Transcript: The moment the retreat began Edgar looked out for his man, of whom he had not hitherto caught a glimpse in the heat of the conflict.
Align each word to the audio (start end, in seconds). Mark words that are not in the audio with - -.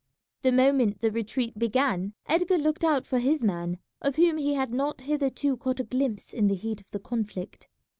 The 0.41 0.51
moment 0.51 1.01
the 1.01 1.11
retreat 1.11 1.59
began 1.59 2.15
Edgar 2.25 2.57
looked 2.57 2.83
out 2.83 3.05
for 3.05 3.19
his 3.19 3.43
man, 3.43 3.77
of 4.01 4.15
whom 4.15 4.37
he 4.39 4.55
had 4.55 4.73
not 4.73 5.01
hitherto 5.01 5.57
caught 5.57 5.79
a 5.79 5.83
glimpse 5.83 6.33
in 6.33 6.47
the 6.47 6.55
heat 6.55 6.81
of 6.81 6.89
the 6.89 6.97
conflict. 6.99 7.69